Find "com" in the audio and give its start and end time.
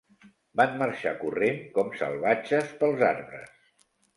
1.77-1.93